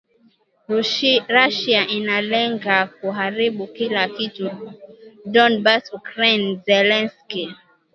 Russia 1.29 1.81
inalenga 1.97 2.77
kuharibu 2.97 3.65
kila 3.75 4.03
kitu 4.15 4.47
Donbas 5.33 5.83
Ukraine- 5.99 6.49
Zelensky 6.65 7.43